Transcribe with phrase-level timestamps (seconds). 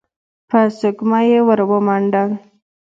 [0.49, 2.29] په سږمه يې ور ومنډل.